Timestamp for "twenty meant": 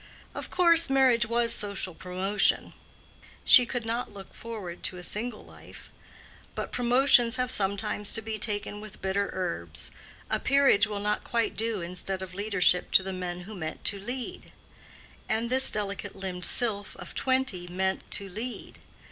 17.13-18.01